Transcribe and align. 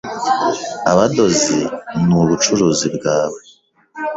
abadozi 0.91 1.57
ni 2.05 2.13
ubucuruzi 2.21 2.87
bwawe.” 2.95 3.39